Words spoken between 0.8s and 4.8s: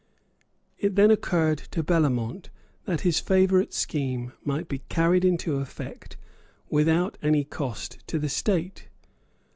then occurred to Bellamont that his favourite scheme might be